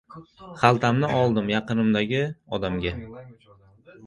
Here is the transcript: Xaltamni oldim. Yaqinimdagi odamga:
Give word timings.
Xaltamni 0.63 1.09
oldim. 1.17 1.51
Yaqinimdagi 1.55 2.23
odamga: 2.59 2.97